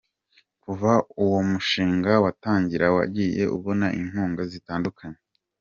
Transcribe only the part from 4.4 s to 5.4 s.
zitandukanye.